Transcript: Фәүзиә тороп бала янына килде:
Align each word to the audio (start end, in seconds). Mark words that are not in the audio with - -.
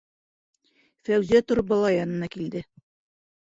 Фәүзиә 1.09 1.41
тороп 1.51 1.69
бала 1.73 1.93
янына 1.97 2.31
килде: 2.37 2.65